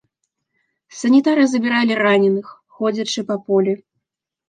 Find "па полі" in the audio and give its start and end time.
3.33-3.81